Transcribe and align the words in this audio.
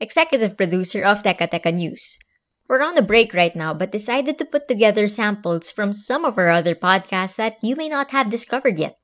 executive 0.00 0.56
producer 0.56 1.02
of 1.02 1.22
Teka 1.22 1.50
Teka 1.50 1.74
News. 1.74 2.18
We're 2.68 2.82
on 2.82 2.98
a 2.98 3.02
break 3.02 3.32
right 3.32 3.54
now, 3.56 3.72
but 3.72 3.90
decided 3.90 4.38
to 4.38 4.44
put 4.44 4.68
together 4.68 5.06
samples 5.06 5.70
from 5.70 5.92
some 5.92 6.24
of 6.24 6.36
our 6.36 6.50
other 6.50 6.74
podcasts 6.74 7.36
that 7.36 7.56
you 7.62 7.74
may 7.76 7.88
not 7.88 8.10
have 8.10 8.30
discovered 8.30 8.78
yet. 8.78 8.96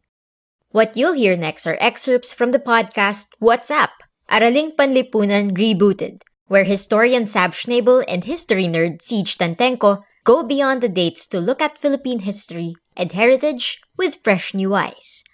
What 0.70 0.96
you'll 0.96 1.14
hear 1.14 1.36
next 1.36 1.66
are 1.66 1.78
excerpts 1.80 2.32
from 2.32 2.50
the 2.50 2.58
podcast 2.58 3.28
What's 3.38 3.70
AP? 3.70 3.90
Araling 4.30 4.76
Panlipunan 4.76 5.56
Rebooted, 5.56 6.22
where 6.46 6.64
historian 6.64 7.26
Sab 7.26 7.52
Schnabel 7.52 8.04
and 8.06 8.24
history 8.24 8.66
nerd 8.66 9.00
Ceej 9.00 9.36
Tantengco 9.36 10.02
go 10.24 10.42
beyond 10.42 10.82
the 10.82 10.88
dates 10.88 11.26
to 11.28 11.40
look 11.40 11.60
at 11.62 11.78
Philippine 11.78 12.20
history 12.20 12.74
and 12.96 13.12
heritage 13.12 13.80
with 13.96 14.20
fresh 14.22 14.54
new 14.54 14.74
eyes. 14.74 15.24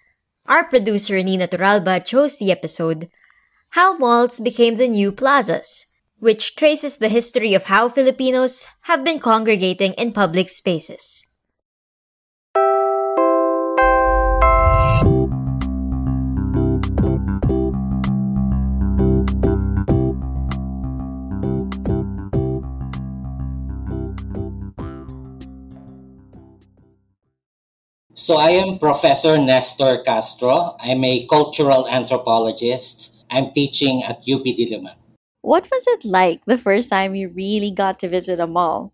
Our 0.47 0.69
producer 0.69 1.23
Nina 1.23 1.47
Turalba 1.49 2.05
chose 2.05 2.39
the 2.39 2.51
episode 2.51 3.09
How 3.75 3.97
Malls 3.97 4.41
Became 4.41 4.75
the 4.75 4.89
New 4.89 5.13
Plazas, 5.13 5.87
which 6.19 6.57
traces 6.57 6.99
the 6.99 7.09
history 7.09 7.55
of 7.55 7.67
how 7.67 7.89
Filipinos 7.89 8.67
have 8.91 9.05
been 9.05 9.21
congregating 9.21 9.93
in 9.93 10.11
public 10.11 10.51
spaces. 10.51 11.25
So 28.17 28.35
I 28.35 28.51
am 28.51 28.81
Professor 28.81 29.39
Nestor 29.39 30.03
Castro. 30.03 30.75
I'm 30.81 31.05
a 31.05 31.25
cultural 31.29 31.87
anthropologist. 31.89 33.20
I'm 33.31 33.53
teaching 33.53 34.03
at 34.05 34.27
UP 34.27 34.45
Diliman. 34.45 34.97
What 35.43 35.69
was 35.71 35.85
it 35.87 36.05
like 36.05 36.45
the 36.45 36.59
first 36.59 36.91
time 36.91 37.15
you 37.15 37.29
really 37.29 37.71
got 37.71 37.99
to 38.01 38.09
visit 38.09 38.41
a 38.41 38.47
mall? 38.47 38.93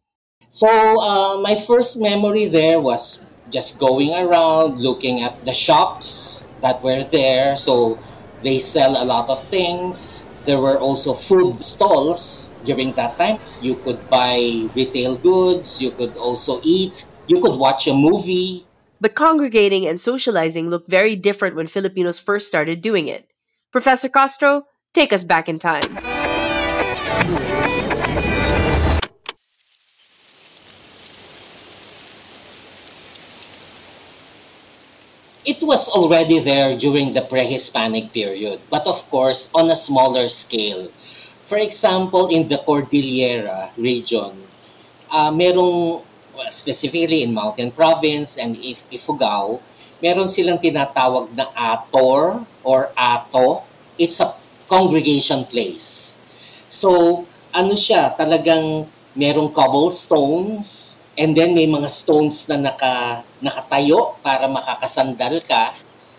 So 0.48 0.69
uh, 0.69 1.41
my 1.41 1.56
first 1.56 1.98
memory 1.98 2.47
there 2.47 2.81
was 2.81 3.25
just 3.51 3.78
going 3.78 4.15
around 4.15 4.81
looking 4.81 5.22
at 5.22 5.44
the 5.44 5.53
shops 5.53 6.44
that 6.60 6.83
were 6.83 7.03
there. 7.05 7.56
So 7.56 7.99
they 8.43 8.59
sell 8.59 9.03
a 9.03 9.05
lot 9.05 9.28
of 9.28 9.43
things. 9.43 10.27
There 10.44 10.60
were 10.60 10.78
also 10.78 11.15
food 11.15 11.62
stalls 11.62 12.50
during 12.65 12.93
that 12.93 13.19
time. 13.19 13.39
You 13.60 13.75
could 13.75 13.99
buy 14.09 14.69
retail 14.75 15.16
goods. 15.16 15.83
You 15.83 15.91
could 15.91 16.16
also 16.16 16.60
eat. 16.62 17.05
You 17.27 17.43
could 17.43 17.59
watch 17.59 17.89
a 17.89 17.94
movie. 17.94 18.66
But 19.00 19.15
congregating 19.15 19.87
and 19.87 20.00
socializing 20.00 20.71
looked 20.71 20.89
very 20.89 21.16
different 21.16 21.56
when 21.56 21.66
Filipinos 21.66 22.19
first 22.19 22.47
started 22.47 22.81
doing 22.81 23.09
it. 23.09 23.27
Professor 23.76 24.09
Castro, 24.09 24.72
take 24.97 25.12
us 25.12 25.20
back 25.20 25.53
in 25.53 25.60
time. 25.60 25.84
It 35.44 35.60
was 35.60 35.92
already 35.92 36.41
there 36.41 36.72
during 36.81 37.12
the 37.12 37.20
pre-Hispanic 37.20 38.16
period, 38.16 38.65
but 38.72 38.88
of 38.88 39.04
course 39.12 39.53
on 39.53 39.69
a 39.69 39.76
smaller 39.76 40.32
scale. 40.32 40.88
For 41.44 41.60
example, 41.60 42.32
in 42.32 42.48
the 42.48 42.65
Cordillera 42.65 43.76
region, 43.76 44.41
uh, 45.12 45.28
merong 45.28 46.00
specifically 46.48 47.22
in 47.22 47.36
Mountain 47.36 47.76
Province 47.76 48.41
and 48.41 48.56
if 48.56 48.88
Ifugao, 48.88 49.60
meron 50.00 50.32
silang 50.32 50.56
tinatawag 50.56 51.28
na 51.36 51.53
ator 51.53 52.41
or 52.65 52.88
ato. 52.97 53.66
It's 53.97 54.21
a 54.21 54.33
congregation 54.69 55.45
place. 55.49 56.17
So, 56.69 57.25
ano 57.53 57.75
siya, 57.75 58.12
talagang 58.12 58.84
merong 59.17 59.53
cobblestones 59.57 60.97
and 61.17 61.33
then 61.33 61.57
may 61.57 61.65
mga 61.65 61.89
stones 61.89 62.45
na 62.49 62.61
naka, 62.61 63.25
nakatayo 63.41 64.21
para 64.21 64.45
makakasandal 64.45 65.41
ka. 65.49 65.73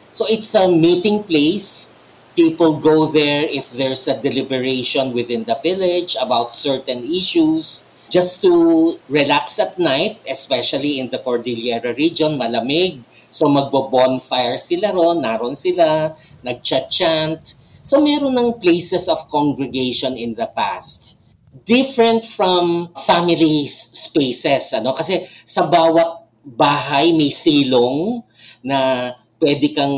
So, 0.10 0.26
it's 0.26 0.50
a 0.58 0.66
meeting 0.66 1.22
place. 1.22 1.90
People 2.34 2.78
go 2.78 3.10
there 3.10 3.46
if 3.46 3.74
there's 3.74 4.06
a 4.09 4.18
deliberation 4.18 5.14
within 5.14 5.46
the 5.46 5.58
village 5.62 6.14
about 6.18 6.54
certain 6.54 7.02
issues 7.06 7.82
just 8.09 8.40
to 8.42 8.96
relax 9.09 9.59
at 9.59 9.76
night, 9.78 10.20
especially 10.30 11.00
in 11.00 11.09
the 11.09 11.20
Cordillera 11.20 11.94
region, 11.96 12.40
malamig. 12.40 13.04
So 13.28 13.52
magbo-bonfire 13.52 14.56
sila 14.56 14.96
ron, 14.96 15.22
naron 15.22 15.59
sila, 15.59 16.16
nag-chant. 16.44 17.56
So 17.88 18.03
meron 18.03 18.36
ng 18.36 18.59
places 18.59 19.08
of 19.08 19.31
congregation 19.31 20.20
in 20.20 20.36
the 20.36 20.52
past. 20.52 21.16
Different 21.64 22.28
from 22.28 22.92
family 23.08 23.72
spaces, 23.72 24.75
ano? 24.75 24.92
Kasi 24.92 25.24
sa 25.48 25.64
bawat 25.64 26.28
bahay 26.44 27.16
may 27.16 27.31
silong 27.31 28.20
na 28.59 29.12
pwede 29.40 29.72
kang 29.72 29.96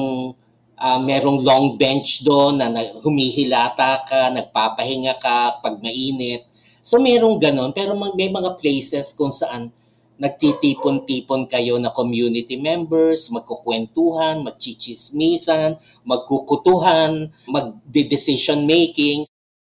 uh, 0.77 0.99
merong 1.01 1.41
long 1.41 1.81
bench 1.81 2.21
doon 2.21 2.61
na 2.61 2.69
humihilata 3.01 4.05
ka, 4.05 4.29
nagpapahinga 4.37 5.17
ka 5.17 5.57
pag 5.57 5.81
mainit. 5.81 6.45
So 6.85 7.01
merong 7.01 7.41
ganon, 7.41 7.73
pero 7.73 7.97
may 7.97 8.29
mga 8.29 8.53
places 8.61 9.17
kung 9.17 9.33
saan 9.33 9.73
nagtitipon-tipon 10.19 11.47
kayo 11.49 11.79
na 11.79 11.89
community 11.95 12.59
members, 12.59 13.31
magkukwentuhan, 13.31 14.43
magchichismisan, 14.43 15.79
magkukutuhan, 16.03 17.31
mag-decision 17.47 18.67
making. 18.67 19.25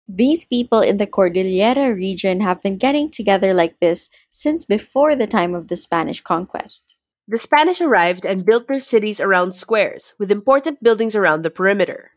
These 0.08 0.48
people 0.48 0.80
in 0.80 0.98
the 0.98 1.06
Cordillera 1.06 1.92
region 1.94 2.40
have 2.40 2.64
been 2.64 2.80
getting 2.80 3.12
together 3.12 3.54
like 3.54 3.76
this 3.84 4.08
since 4.32 4.64
before 4.64 5.20
the 5.20 5.28
time 5.28 5.54
of 5.54 5.68
the 5.68 5.76
Spanish 5.76 6.24
conquest. 6.24 6.96
The 7.28 7.36
Spanish 7.36 7.84
arrived 7.84 8.24
and 8.24 8.48
built 8.48 8.72
their 8.72 8.80
cities 8.80 9.20
around 9.20 9.52
squares, 9.52 10.16
with 10.18 10.32
important 10.32 10.82
buildings 10.82 11.12
around 11.14 11.44
the 11.44 11.52
perimeter. 11.52 12.16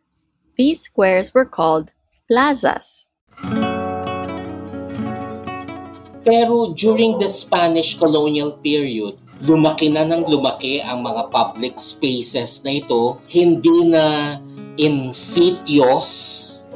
These 0.54 0.86
squares 0.86 1.34
were 1.34 1.44
called 1.44 1.90
plazas. 2.30 3.09
Pero 6.20 6.76
during 6.76 7.16
the 7.16 7.28
Spanish 7.28 7.96
colonial 7.96 8.52
period, 8.60 9.16
lumaki 9.40 9.88
na 9.88 10.04
ng 10.04 10.28
lumaki 10.28 10.84
ang 10.84 11.00
mga 11.00 11.32
public 11.32 11.80
spaces 11.80 12.60
na 12.60 12.76
ito. 12.76 13.16
Hindi 13.24 13.88
na 13.88 14.36
in 14.76 15.12
sitios 15.16 16.08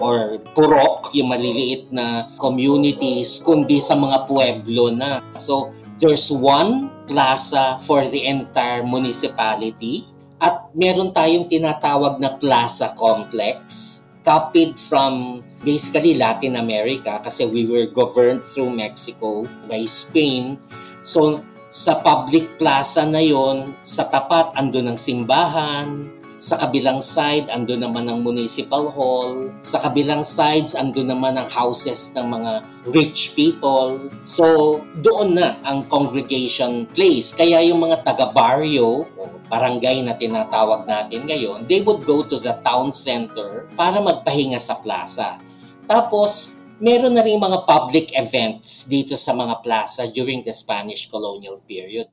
or 0.00 0.42
purok, 0.56 1.14
yung 1.14 1.30
maliliit 1.30 1.92
na 1.94 2.34
communities, 2.40 3.38
kundi 3.44 3.78
sa 3.78 3.94
mga 3.94 4.26
pueblo 4.26 4.90
na. 4.90 5.22
So, 5.38 5.70
there's 6.02 6.32
one 6.32 6.90
plaza 7.06 7.78
for 7.84 8.08
the 8.08 8.26
entire 8.26 8.82
municipality 8.82 10.08
at 10.42 10.68
meron 10.74 11.14
tayong 11.14 11.46
tinatawag 11.46 12.18
na 12.18 12.34
plaza 12.36 12.92
complex 12.98 14.03
copied 14.24 14.80
from 14.80 15.44
basically 15.62 16.16
Latin 16.16 16.56
America 16.56 17.20
kasi 17.20 17.44
we 17.44 17.68
were 17.68 17.86
governed 17.86 18.42
through 18.42 18.72
Mexico 18.72 19.44
by 19.68 19.84
Spain. 19.84 20.56
So 21.04 21.44
sa 21.68 22.00
public 22.00 22.56
plaza 22.56 23.04
na 23.04 23.20
yon, 23.20 23.76
sa 23.84 24.08
tapat 24.08 24.56
ando 24.56 24.80
ng 24.80 24.96
simbahan. 24.96 26.08
Sa 26.44 26.60
kabilang 26.60 27.00
side, 27.00 27.48
ando 27.48 27.72
naman 27.72 28.04
ang 28.04 28.20
municipal 28.20 28.92
hall. 28.92 29.48
Sa 29.64 29.80
kabilang 29.80 30.20
sides, 30.20 30.76
ando 30.76 31.00
naman 31.00 31.40
ang 31.40 31.48
houses 31.48 32.12
ng 32.12 32.28
mga 32.28 32.60
rich 32.92 33.32
people. 33.32 33.96
So, 34.28 34.84
doon 35.00 35.40
na 35.40 35.56
ang 35.64 35.88
congregation 35.88 36.84
place. 36.92 37.32
Kaya 37.32 37.64
yung 37.64 37.80
mga 37.80 38.04
taga-barrio 38.04 39.08
o 39.16 39.20
barangay 39.48 40.04
na 40.04 40.20
tinatawag 40.20 40.84
natin 40.84 41.24
ngayon, 41.24 41.64
they 41.64 41.80
would 41.80 42.04
go 42.04 42.20
to 42.20 42.36
the 42.36 42.52
town 42.60 42.92
center 42.92 43.64
para 43.72 43.96
magpahinga 43.96 44.60
sa 44.60 44.76
plaza. 44.84 45.40
Tapos, 45.88 46.52
meron 46.76 47.16
na 47.16 47.24
rin 47.24 47.40
mga 47.40 47.64
public 47.64 48.12
events 48.12 48.84
dito 48.84 49.16
sa 49.16 49.32
mga 49.32 49.64
plaza 49.64 50.04
during 50.12 50.44
the 50.44 50.52
Spanish 50.52 51.08
colonial 51.08 51.56
period. 51.64 52.12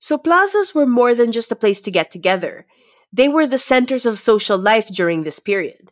So 0.00 0.16
plazas 0.16 0.72
were 0.72 0.88
more 0.88 1.12
than 1.12 1.32
just 1.32 1.52
a 1.52 1.56
place 1.56 1.80
to 1.84 1.92
get 1.92 2.08
together. 2.08 2.64
They 3.12 3.28
were 3.28 3.46
the 3.46 3.58
centers 3.58 4.06
of 4.06 4.18
social 4.18 4.56
life 4.56 4.88
during 4.88 5.24
this 5.24 5.40
period. 5.40 5.90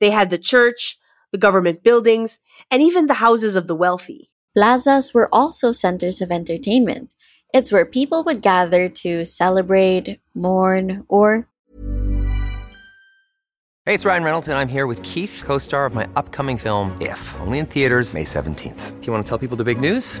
They 0.00 0.10
had 0.10 0.30
the 0.30 0.38
church, 0.38 0.98
the 1.32 1.38
government 1.38 1.82
buildings, 1.82 2.38
and 2.70 2.80
even 2.80 3.06
the 3.06 3.14
houses 3.14 3.56
of 3.56 3.66
the 3.66 3.74
wealthy. 3.74 4.30
Plazas 4.54 5.12
were 5.12 5.28
also 5.32 5.72
centers 5.72 6.20
of 6.20 6.30
entertainment. 6.30 7.10
It's 7.52 7.72
where 7.72 7.84
people 7.84 8.22
would 8.24 8.42
gather 8.42 8.88
to 8.88 9.24
celebrate, 9.24 10.20
mourn, 10.34 11.04
or. 11.08 11.48
Hey, 13.84 13.94
it's 13.94 14.04
Ryan 14.04 14.22
Reynolds, 14.22 14.48
and 14.48 14.56
I'm 14.56 14.68
here 14.68 14.86
with 14.86 15.02
Keith, 15.02 15.42
co 15.44 15.58
star 15.58 15.86
of 15.86 15.94
my 15.94 16.08
upcoming 16.14 16.58
film, 16.58 16.96
If, 17.00 17.34
only 17.40 17.58
in 17.58 17.66
theaters, 17.66 18.14
May 18.14 18.24
17th. 18.24 19.00
Do 19.00 19.06
you 19.06 19.12
want 19.12 19.24
to 19.24 19.28
tell 19.28 19.38
people 19.38 19.56
the 19.56 19.64
big 19.64 19.80
news? 19.80 20.20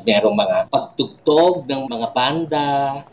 Merong 0.00 0.32
mga 0.32 0.56
pagtugtog 0.72 1.68
ng 1.68 1.84
mga 1.84 2.08
banda, 2.16 2.68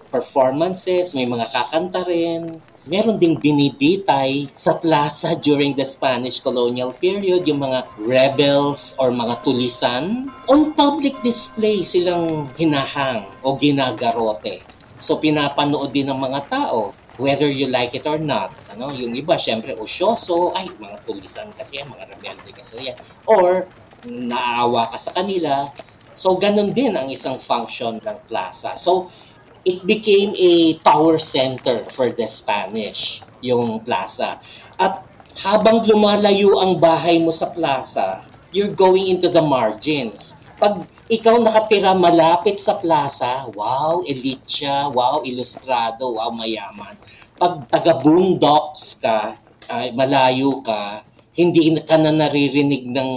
performances, 0.07 1.12
may 1.12 1.28
mga 1.28 1.51
kakanta 1.51 2.07
rin. 2.07 2.63
Meron 2.88 3.19
ding 3.19 3.36
binibitay 3.36 4.48
sa 4.56 4.80
plaza 4.80 5.36
during 5.36 5.75
the 5.75 5.84
Spanish 5.84 6.39
colonial 6.39 6.95
period, 6.95 7.44
yung 7.44 7.60
mga 7.60 7.84
rebels 8.00 8.95
or 8.95 9.12
mga 9.12 9.44
tulisan. 9.44 10.31
On 10.48 10.72
public 10.72 11.19
display 11.19 11.84
silang 11.84 12.48
hinahang 12.56 13.28
o 13.44 13.60
ginagarote. 13.60 14.63
So 15.04 15.19
pinapanood 15.19 15.92
din 15.92 16.07
ng 16.07 16.19
mga 16.19 16.48
tao 16.48 16.95
whether 17.18 17.50
you 17.50 17.68
like 17.68 17.98
it 17.98 18.06
or 18.06 18.22
not. 18.22 18.54
Ano, 18.72 18.94
yung 18.94 19.13
iba, 19.18 19.36
syempre, 19.36 19.74
usyoso, 19.74 20.54
ay, 20.54 20.69
mga 20.78 21.01
tulisan 21.04 21.50
kasi 21.50 21.81
yan, 21.81 21.90
mga 21.90 22.13
rebelde 22.13 22.50
kasi 22.54 22.94
yan. 22.94 22.98
Or, 23.25 23.66
naawa 24.06 24.94
ka 24.94 24.98
sa 25.01 25.12
kanila. 25.18 25.74
So, 26.18 26.34
ganun 26.34 26.74
din 26.74 26.98
ang 26.98 27.14
isang 27.14 27.38
function 27.38 28.02
ng 28.02 28.19
plaza. 28.25 28.74
So, 28.74 29.14
it 29.62 29.86
became 29.86 30.34
a 30.34 30.81
power 30.81 31.22
center 31.22 31.86
for 31.94 32.10
the 32.10 32.25
Spanish, 32.25 33.22
yung 33.46 33.86
plaza. 33.86 34.42
At 34.81 35.06
habang 35.46 35.86
lumalayo 35.86 36.58
ang 36.58 36.81
bahay 36.81 37.22
mo 37.22 37.30
sa 37.30 37.54
plaza, 37.54 38.25
you're 38.50 38.74
going 38.74 39.06
into 39.06 39.30
the 39.30 39.46
margins. 39.46 40.34
Pag 40.58 40.90
ikaw 41.06 41.38
nakatira 41.38 41.94
malapit 41.94 42.58
sa 42.58 42.81
plaza, 42.81 43.46
wow, 43.54 44.02
elite 44.02 44.50
siya, 44.50 44.90
wow, 44.90 45.22
ilustrado, 45.22 46.18
wow, 46.18 46.34
mayaman. 46.34 46.98
Pag 47.38 47.69
taga-boondocks 47.69 48.98
ka, 48.98 49.38
ay, 49.69 49.94
malayo 49.94 50.66
ka, 50.66 51.06
hindi 51.38 51.69
ka 51.86 52.02
na 52.02 52.10
naririnig 52.10 52.90
ng 52.90 53.12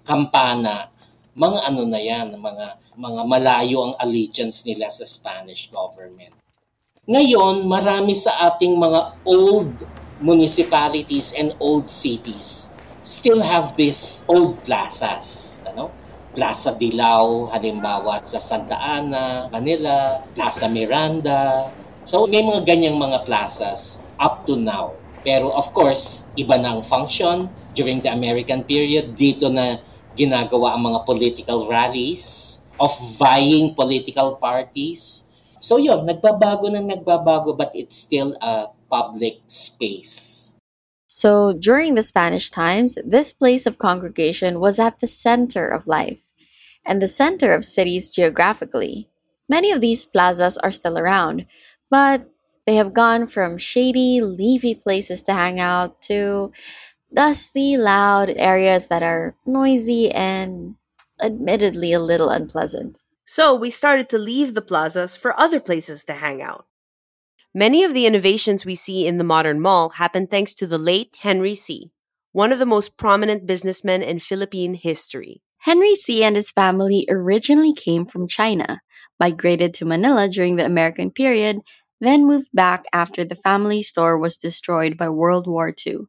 kampana, 0.00 0.88
mga 1.34 1.58
ano 1.66 1.82
na 1.86 1.98
yan, 1.98 2.34
mga, 2.38 2.66
mga 2.94 3.22
malayo 3.26 3.78
ang 3.90 3.94
allegiance 3.98 4.62
nila 4.62 4.86
sa 4.86 5.02
Spanish 5.02 5.66
government. 5.70 6.34
Ngayon, 7.04 7.66
marami 7.66 8.14
sa 8.14 8.48
ating 8.48 8.78
mga 8.78 9.18
old 9.26 9.70
municipalities 10.22 11.34
and 11.34 11.52
old 11.58 11.90
cities 11.90 12.70
still 13.04 13.44
have 13.44 13.76
these 13.76 14.24
old 14.26 14.56
plazas. 14.64 15.60
Ano? 15.68 15.92
Plaza 16.34 16.74
Dilao, 16.74 17.52
halimbawa 17.52 18.18
sa 18.26 18.42
Santa 18.42 18.74
Ana, 18.74 19.46
Manila, 19.52 20.24
Plaza 20.34 20.66
Miranda. 20.66 21.70
So 22.08 22.26
may 22.26 22.42
mga 22.42 22.66
ganyang 22.66 22.98
mga 22.98 23.22
plazas 23.28 24.02
up 24.18 24.42
to 24.48 24.58
now. 24.58 24.96
Pero 25.22 25.54
of 25.54 25.70
course, 25.70 26.26
iba 26.34 26.58
na 26.58 26.74
ang 26.74 26.82
function. 26.82 27.46
During 27.74 28.02
the 28.02 28.10
American 28.10 28.66
period, 28.66 29.14
dito 29.14 29.46
na 29.50 29.78
ginagawa 30.14 30.74
ang 30.74 30.90
mga 30.90 31.00
political 31.06 31.66
rallies 31.68 32.60
of 32.80 32.90
vying 33.18 33.74
political 33.74 34.34
parties. 34.38 35.24
So 35.60 35.76
yun, 35.78 36.06
nagbabago 36.06 36.70
na 36.70 36.82
nagbabago 36.82 37.56
but 37.56 37.70
it's 37.74 37.96
still 37.96 38.34
a 38.42 38.70
public 38.90 39.42
space. 39.46 40.44
So 41.06 41.54
during 41.54 41.94
the 41.94 42.02
Spanish 42.02 42.50
times, 42.50 42.98
this 43.06 43.30
place 43.32 43.66
of 43.66 43.78
congregation 43.78 44.58
was 44.58 44.78
at 44.78 44.98
the 44.98 45.06
center 45.06 45.68
of 45.68 45.86
life 45.86 46.34
and 46.84 47.00
the 47.00 47.08
center 47.08 47.54
of 47.54 47.64
cities 47.64 48.10
geographically. 48.10 49.08
Many 49.48 49.70
of 49.70 49.80
these 49.80 50.04
plazas 50.04 50.58
are 50.58 50.72
still 50.72 50.98
around, 50.98 51.46
but 51.90 52.28
they 52.66 52.76
have 52.76 52.94
gone 52.94 53.26
from 53.26 53.58
shady, 53.58 54.20
leafy 54.20 54.74
places 54.74 55.22
to 55.24 55.34
hang 55.34 55.60
out 55.60 56.00
to 56.02 56.50
dusty, 57.14 57.76
loud 57.76 58.30
areas 58.30 58.88
that 58.88 59.02
are 59.02 59.36
noisy 59.46 60.10
and 60.10 60.76
admittedly 61.20 61.92
a 61.92 62.00
little 62.00 62.28
unpleasant. 62.28 62.98
So 63.24 63.54
we 63.54 63.70
started 63.70 64.08
to 64.10 64.18
leave 64.18 64.54
the 64.54 64.62
plazas 64.62 65.16
for 65.16 65.38
other 65.38 65.60
places 65.60 66.04
to 66.04 66.14
hang 66.14 66.42
out. 66.42 66.66
Many 67.54 67.84
of 67.84 67.94
the 67.94 68.06
innovations 68.06 68.66
we 68.66 68.74
see 68.74 69.06
in 69.06 69.16
the 69.16 69.24
modern 69.24 69.60
mall 69.60 69.90
happened 69.90 70.30
thanks 70.30 70.54
to 70.56 70.66
the 70.66 70.78
late 70.78 71.16
Henry 71.20 71.54
Sy., 71.54 71.90
one 72.32 72.52
of 72.52 72.58
the 72.58 72.66
most 72.66 72.96
prominent 72.96 73.46
businessmen 73.46 74.02
in 74.02 74.18
Philippine 74.18 74.74
history. 74.74 75.40
Henry 75.58 75.94
Sy. 75.94 76.14
and 76.14 76.36
his 76.36 76.50
family 76.50 77.06
originally 77.08 77.72
came 77.72 78.04
from 78.04 78.28
China, 78.28 78.82
migrated 79.20 79.72
to 79.74 79.84
Manila 79.84 80.28
during 80.28 80.56
the 80.56 80.66
American 80.66 81.10
period, 81.10 81.60
then 82.00 82.26
moved 82.26 82.50
back 82.52 82.84
after 82.92 83.24
the 83.24 83.36
family 83.36 83.82
store 83.82 84.18
was 84.18 84.36
destroyed 84.36 84.98
by 84.98 85.08
World 85.08 85.46
War 85.46 85.72
II. 85.86 86.08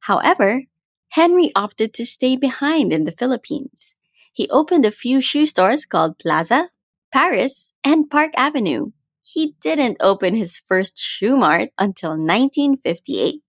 However, 0.00 0.64
Henry 1.10 1.50
opted 1.54 1.92
to 1.94 2.06
stay 2.06 2.36
behind 2.36 2.92
in 2.92 3.04
the 3.04 3.12
Philippines. 3.12 3.96
He 4.32 4.48
opened 4.48 4.86
a 4.86 4.94
few 4.94 5.20
shoe 5.20 5.44
stores 5.44 5.84
called 5.84 6.18
Plaza, 6.18 6.70
Paris, 7.12 7.74
and 7.82 8.08
Park 8.08 8.30
Avenue. 8.36 8.92
He 9.20 9.54
didn't 9.60 9.98
open 10.00 10.34
his 10.34 10.56
first 10.56 10.98
shoe 10.98 11.36
mart 11.36 11.70
until 11.78 12.16
1958. 12.16 13.42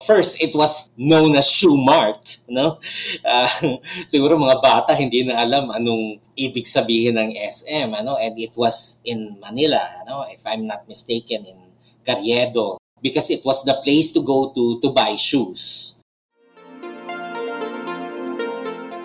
First, 0.00 0.40
it 0.40 0.56
was 0.56 0.88
known 0.96 1.36
as 1.36 1.44
Shoe 1.44 1.76
Mart. 1.76 2.40
No? 2.48 2.80
Uh, 3.20 3.76
siguro 4.08 4.40
mga 4.40 4.56
bata 4.64 4.96
hindi 4.96 5.28
na 5.28 5.44
alam 5.44 5.68
anong 5.68 6.24
ibig 6.40 6.64
sabihin 6.64 7.20
ng 7.20 7.36
SM. 7.36 7.92
Ano? 7.92 8.16
And 8.16 8.32
it 8.40 8.56
was 8.56 9.04
in 9.04 9.36
Manila, 9.44 10.00
ano? 10.00 10.24
if 10.32 10.40
I'm 10.48 10.64
not 10.64 10.88
mistaken, 10.88 11.44
in 11.44 11.60
Carriedo. 12.00 12.79
Because 13.02 13.30
it 13.30 13.44
was 13.44 13.64
the 13.64 13.80
place 13.82 14.12
to 14.12 14.22
go 14.22 14.52
to 14.54 14.80
to 14.80 14.90
buy 14.90 15.16
shoes. 15.16 15.96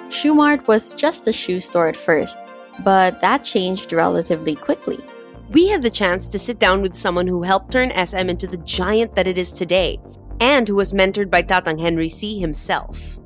Shoe 0.10 0.34
Mart 0.34 0.68
was 0.68 0.94
just 0.94 1.28
a 1.28 1.34
shoe 1.34 1.60
store 1.60 1.88
at 1.88 1.96
first, 1.96 2.38
but 2.84 3.22
that 3.22 3.44
changed 3.44 3.94
relatively 3.94 4.56
quickly. 4.56 5.00
We 5.52 5.68
had 5.68 5.84
the 5.84 5.94
chance 5.94 6.28
to 6.30 6.40
sit 6.40 6.58
down 6.58 6.82
with 6.82 6.96
someone 6.96 7.28
who 7.28 7.44
helped 7.44 7.72
turn 7.72 7.94
SM 7.94 8.28
into 8.28 8.48
the 8.48 8.58
giant 8.66 9.16
that 9.16 9.28
it 9.28 9.38
is 9.38 9.52
today, 9.52 10.00
and 10.40 10.68
who 10.68 10.76
was 10.76 10.94
mentored 10.94 11.30
by 11.30 11.44
Tatang 11.44 11.80
Henry 11.80 12.10
Sy. 12.10 12.40
himself. 12.40 13.20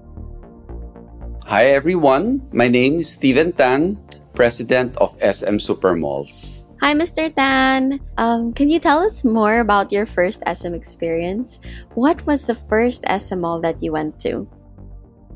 Hi 1.45 1.71
everyone, 1.71 2.45
my 2.53 2.67
name 2.67 2.99
is 2.99 3.13
Steven 3.13 3.53
Tan, 3.53 3.97
President 4.33 4.97
of 4.97 5.17
SM 5.17 5.57
Supermalls. 5.57 6.65
Hi, 6.79 6.95
Mr. 6.95 7.27
Tan. 7.27 7.99
Um, 8.17 8.53
can 8.53 8.69
you 8.69 8.79
tell 8.79 9.03
us 9.03 9.25
more 9.27 9.59
about 9.59 9.91
your 9.91 10.05
first 10.05 10.39
SM 10.47 10.71
experience? 10.71 11.59
What 11.95 12.25
was 12.25 12.45
the 12.47 12.55
first 12.55 13.03
SM 13.03 13.43
mall 13.43 13.59
that 13.59 13.83
you 13.83 13.91
went 13.91 14.17
to? 14.23 14.47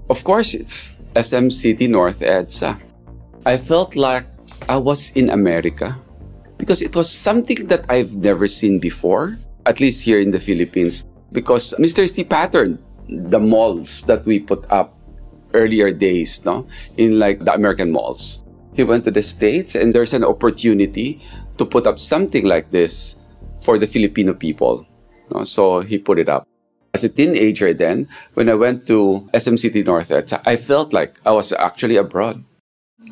Of 0.10 0.24
course, 0.24 0.54
it's 0.56 0.96
SM 1.20 1.50
City 1.50 1.88
North 1.88 2.24
EDSA. 2.24 2.80
I 3.46 3.58
felt 3.58 3.98
like 3.98 4.24
I 4.70 4.78
was 4.78 5.12
in 5.20 5.30
America 5.30 6.00
because 6.56 6.82
it 6.82 6.96
was 6.96 7.12
something 7.12 7.68
that 7.68 7.92
I've 7.92 8.16
never 8.16 8.48
seen 8.48 8.80
before, 8.80 9.36
at 9.66 9.82
least 9.82 10.06
here 10.06 10.22
in 10.22 10.32
the 10.32 10.40
Philippines. 10.40 11.04
Because 11.34 11.76
Mr. 11.76 12.08
Sy 12.08 12.24
patterned 12.24 12.80
the 13.10 13.40
malls 13.40 14.04
that 14.04 14.24
we 14.24 14.40
put 14.40 14.64
up 14.72 14.96
earlier 15.54 15.92
days, 15.92 16.40
no, 16.46 16.66
in 16.96 17.20
like 17.20 17.44
the 17.44 17.54
American 17.54 17.92
malls. 17.92 18.43
He 18.74 18.84
went 18.84 19.04
to 19.06 19.12
the 19.12 19.22
States 19.22 19.76
and 19.76 19.94
there's 19.94 20.14
an 20.14 20.24
opportunity 20.24 21.22
to 21.58 21.66
put 21.66 21.86
up 21.86 22.00
something 22.00 22.46
like 22.46 22.72
this 22.72 23.16
for 23.62 23.78
the 23.78 23.88
Filipino 23.88 24.34
people. 24.34 24.86
So 25.44 25.82
he 25.82 25.98
put 25.98 26.20
it 26.20 26.30
up. 26.30 26.48
As 26.94 27.04
a 27.04 27.10
teenager 27.10 27.74
then, 27.74 28.08
when 28.36 28.50
I 28.50 28.54
went 28.54 28.86
to 28.88 29.28
SM 29.38 29.56
City 29.56 29.82
North, 29.82 30.12
I 30.46 30.58
felt 30.58 30.94
like 30.94 31.20
I 31.26 31.32
was 31.32 31.52
actually 31.54 31.96
abroad. 31.96 32.44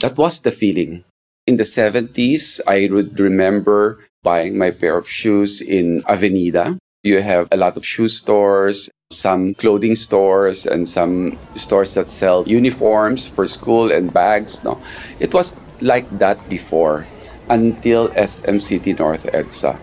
That 0.01 0.17
was 0.17 0.41
the 0.41 0.51
feeling. 0.51 1.03
In 1.47 1.57
the 1.57 1.63
70s, 1.63 2.61
I 2.67 2.87
would 2.91 3.19
remember 3.19 3.99
buying 4.21 4.57
my 4.57 4.69
pair 4.69 4.97
of 4.97 5.09
shoes 5.09 5.61
in 5.61 6.03
Avenida. 6.07 6.77
You 7.01 7.21
have 7.23 7.47
a 7.51 7.57
lot 7.57 7.75
of 7.75 7.85
shoe 7.85 8.07
stores, 8.07 8.89
some 9.11 9.53
clothing 9.55 9.95
stores 9.95 10.65
and 10.65 10.87
some 10.87 11.37
stores 11.55 11.93
that 11.93 12.09
sell 12.09 12.47
uniforms 12.47 13.27
for 13.27 13.45
school 13.45 13.91
and 13.91 14.13
bags. 14.13 14.63
No, 14.63 14.81
it 15.19 15.33
was 15.33 15.55
like 15.81 16.07
that 16.19 16.37
before 16.49 17.07
until 17.49 18.09
SM 18.15 18.59
City 18.59 18.93
North 18.93 19.23
EDSA 19.25 19.77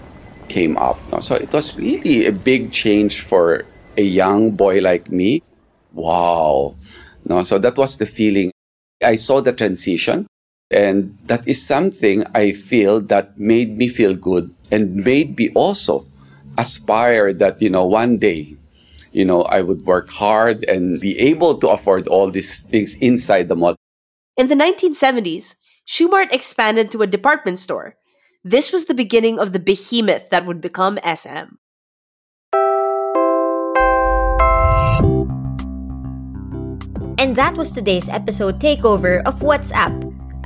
came 0.49 0.76
up. 0.78 0.99
No? 1.12 1.20
So 1.20 1.37
it 1.37 1.52
was 1.52 1.76
really 1.76 2.26
a 2.26 2.32
big 2.32 2.73
change 2.73 3.20
for 3.20 3.64
a 3.97 4.02
young 4.02 4.52
boy 4.52 4.80
like 4.80 5.11
me. 5.11 5.42
Wow. 5.92 6.76
No, 7.25 7.42
so 7.42 7.58
that 7.58 7.76
was 7.76 7.99
the 7.99 8.06
feeling. 8.06 8.50
I 9.04 9.16
saw 9.16 9.40
the 9.40 9.52
transition 9.52 10.26
and 10.70 11.16
that 11.26 11.47
is 11.47 11.64
something 11.64 12.25
I 12.35 12.52
feel 12.52 13.00
that 13.12 13.38
made 13.38 13.76
me 13.76 13.88
feel 13.88 14.14
good 14.14 14.54
and 14.70 15.04
made 15.04 15.37
me 15.37 15.50
also 15.54 16.06
aspire 16.56 17.32
that, 17.35 17.62
you 17.62 17.70
know, 17.70 17.87
one 17.87 18.18
day 18.18 18.56
you 19.12 19.25
know, 19.25 19.43
I 19.45 19.62
would 19.62 19.83
work 19.83 20.11
hard 20.11 20.65
and 20.65 21.00
be 21.00 21.19
able 21.19 21.59
to 21.59 21.69
afford 21.69 22.09
all 22.09 22.31
these 22.31 22.61
things 22.61 22.95
inside 22.97 23.49
the 23.49 23.57
mall. 23.57 23.77
In 24.37 24.49
the 24.49 24.55
1970s, 24.55 25.57
Shoemart 25.87 26.33
expanded 26.33 26.91
to 26.93 27.03
a 27.03 27.07
department 27.07 27.59
store. 27.59 27.97
This 28.45 28.73
was 28.73 28.85
the 28.87 28.95
beginning 28.95 29.38
of 29.38 29.53
the 29.53 29.59
behemoth 29.59 30.31
that 30.31 30.47
would 30.47 30.61
become 30.61 30.99
SM. 31.03 31.59
And 37.19 37.35
that 37.35 37.57
was 37.57 37.73
today's 37.73 38.09
episode 38.09 38.61
takeover 38.61 39.27
of 39.27 39.43
What's 39.43 39.73
AP, 39.73 39.93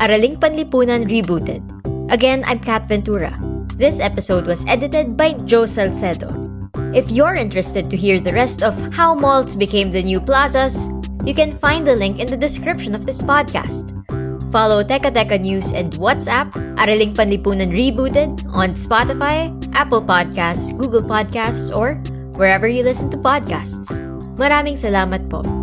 Araling 0.00 0.40
Panlipunan 0.40 1.04
Rebooted. 1.04 1.60
Again, 2.10 2.44
I'm 2.46 2.60
Kat 2.60 2.88
Ventura. 2.88 3.36
This 3.76 4.00
episode 4.00 4.46
was 4.46 4.64
edited 4.64 5.16
by 5.16 5.34
Joe 5.44 5.66
Salcedo. 5.66 6.51
If 6.92 7.08
you're 7.10 7.34
interested 7.34 7.88
to 7.88 7.96
hear 7.96 8.20
the 8.20 8.36
rest 8.36 8.62
of 8.62 8.76
how 8.92 9.14
malls 9.16 9.56
became 9.56 9.90
the 9.90 10.02
new 10.02 10.20
plazas, 10.20 10.92
you 11.24 11.32
can 11.32 11.56
find 11.56 11.86
the 11.86 11.96
link 11.96 12.20
in 12.20 12.28
the 12.28 12.36
description 12.36 12.94
of 12.94 13.06
this 13.06 13.22
podcast. 13.24 13.96
Follow 14.52 14.84
Teka 14.84 15.08
Teka 15.08 15.40
News 15.40 15.72
and 15.72 15.96
What's 15.96 16.28
AP, 16.28 16.52
Araling 16.76 17.16
Panlipunan 17.16 17.72
Rebooted 17.72 18.44
on 18.52 18.76
Spotify, 18.76 19.48
Apple 19.72 20.04
Podcasts, 20.04 20.76
Google 20.76 21.00
Podcasts, 21.00 21.72
or 21.72 21.96
wherever 22.36 22.68
you 22.68 22.84
listen 22.84 23.08
to 23.08 23.16
podcasts. 23.16 23.96
Maraming 24.36 24.76
salamat 24.76 25.32
po. 25.32 25.61